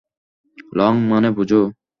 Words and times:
Long 0.73 0.93
মানে 1.09 1.29
বুঝো? 1.31 1.61